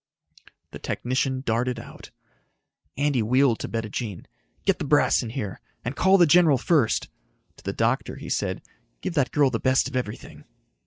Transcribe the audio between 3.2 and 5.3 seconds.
wheeled to Bettijean. "Get the brass in